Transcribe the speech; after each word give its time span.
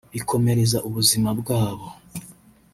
bikomereza 0.13 0.77
ubuzima 0.87 1.29
bwabo 1.39 1.87